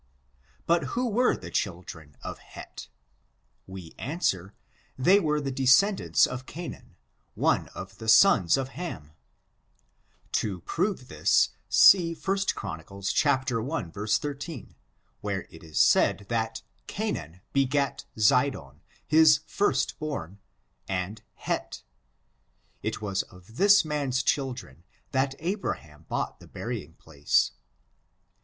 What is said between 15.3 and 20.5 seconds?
it is said that Canaan begat JZidon his Jirst born,